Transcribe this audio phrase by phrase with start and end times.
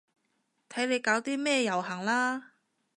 [0.67, 2.53] 睇你搞啲咩遊行啦